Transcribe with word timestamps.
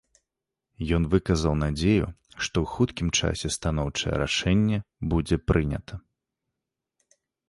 Ён 0.97 1.03
выказаў 1.13 1.53
надзею, 1.63 2.07
што 2.31 2.41
ў 2.43 2.65
хуткім 2.73 3.07
часе 3.19 3.51
станоўчае 3.57 4.13
рашэнне 4.23 4.79
будзе 5.13 5.35
прынята. 5.51 6.01